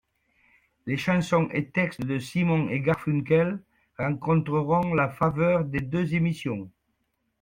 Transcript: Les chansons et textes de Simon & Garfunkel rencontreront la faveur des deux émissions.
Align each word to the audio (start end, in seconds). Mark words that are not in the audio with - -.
Les 0.87 0.97
chansons 0.97 1.47
et 1.51 1.69
textes 1.69 2.01
de 2.03 2.17
Simon 2.17 2.65
& 2.75 2.75
Garfunkel 2.75 3.61
rencontreront 3.99 4.95
la 4.95 5.09
faveur 5.09 5.63
des 5.63 5.77
deux 5.81 6.15
émissions. 6.15 6.71